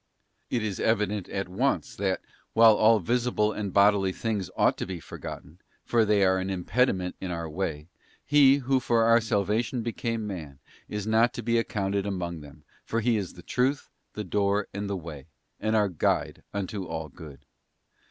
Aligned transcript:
It 0.49 0.63
is 0.63 0.79
evident 0.79 1.29
at 1.29 1.47
once 1.47 1.95
that, 1.95 2.21
while 2.53 2.73
all 2.73 2.99
visible 2.99 3.51
and 3.53 3.71
bodily 3.71 4.11
things 4.11 4.49
ought 4.57 4.75
to 4.79 4.87
be 4.87 4.99
forgotten, 4.99 5.59
for 5.85 6.05
they 6.05 6.23
are 6.25 6.39
an 6.39 6.49
impediment 6.49 7.15
in 7.21 7.29
our 7.29 7.47
way, 7.47 7.87
He, 8.25 8.55
who 8.55 8.79
for 8.79 9.03
our 9.05 9.21
salvation 9.21 9.83
became 9.83 10.25
man, 10.25 10.57
is 10.89 11.05
not 11.05 11.35
to 11.35 11.43
be 11.43 11.59
accounted 11.59 12.07
among 12.07 12.39
them, 12.41 12.63
for 12.83 12.99
He 13.01 13.15
is 13.15 13.33
the 13.33 13.43
Truth, 13.43 13.91
the 14.13 14.23
Door, 14.23 14.69
and 14.73 14.89
the 14.89 14.97
Way, 14.97 15.27
and 15.59 15.75
our 15.75 15.87
Guide 15.89 16.41
unto 16.51 16.85
all 16.87 17.07
good. 17.07 17.45